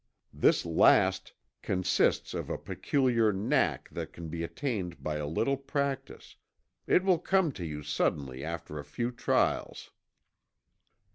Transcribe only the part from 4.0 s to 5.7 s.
can be attained by a little